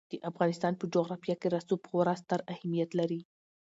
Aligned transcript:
د 0.11 0.13
افغانستان 0.29 0.73
په 0.77 0.85
جغرافیه 0.93 1.35
کې 1.41 1.47
رسوب 1.55 1.81
خورا 1.89 2.13
ستر 2.21 2.39
اهمیت 2.53 2.89
لري. 2.99 3.19